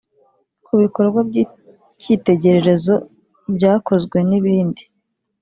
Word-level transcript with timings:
ku 0.65 0.71
bikorwa 0.81 1.19
by’icyitegererezo 1.27 2.95
byakozwe 3.55 4.17
n’ibindi” 4.29 4.83